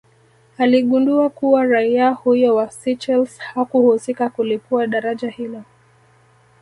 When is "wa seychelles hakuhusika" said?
2.55-4.29